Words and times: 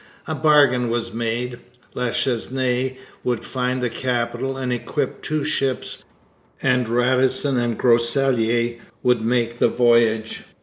A 0.27 0.33
bargain 0.33 0.89
was 0.89 1.13
made. 1.13 1.59
La 1.93 2.09
Chesnaye 2.09 2.97
would 3.23 3.43
find 3.45 3.83
the 3.83 3.89
capital 3.91 4.57
and 4.57 4.73
equip 4.73 5.21
two 5.21 5.43
ships, 5.43 6.03
and 6.59 6.89
Radisson 6.89 7.57
and 7.59 7.77
Groseilliers 7.77 8.79
would 9.03 9.21
make 9.21 9.57
the 9.57 9.67
voyage. 9.69 10.41